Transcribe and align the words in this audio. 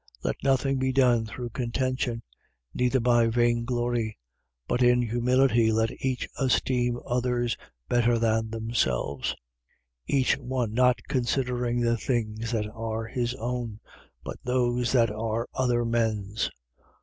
2:3. 0.23 0.25
Let 0.25 0.35
nothing 0.41 0.79
be 0.79 0.91
done 0.91 1.25
through 1.27 1.49
contention: 1.51 2.23
neither 2.73 2.99
by 2.99 3.27
vain 3.27 3.65
glory. 3.65 4.17
But 4.67 4.81
in 4.81 5.03
humility, 5.03 5.71
let 5.71 5.91
each 6.03 6.27
esteem 6.39 6.97
others 7.05 7.55
better 7.87 8.17
than 8.17 8.49
themselves: 8.49 9.29
2:4. 9.29 9.35
Each 10.17 10.37
one 10.39 10.73
not 10.73 10.97
considering 11.07 11.81
the 11.81 11.97
things 11.97 12.51
that 12.51 12.65
are 12.73 13.05
his 13.05 13.35
own, 13.35 13.79
but 14.23 14.39
those 14.43 14.91
that 14.91 15.11
are 15.11 15.47
other 15.53 15.85
men's. 15.85 16.49